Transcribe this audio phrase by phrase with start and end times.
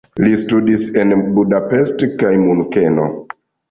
[0.21, 3.11] Li studis en Budapest kaj Munkeno.